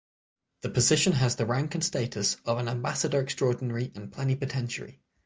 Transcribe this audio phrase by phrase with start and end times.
[0.61, 4.99] The position has the rank and status of an Ambassador Extraordinary and Plenipotentiary.